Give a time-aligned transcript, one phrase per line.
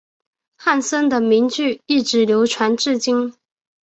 [0.57, 3.35] 汉森的名句一直流传至今。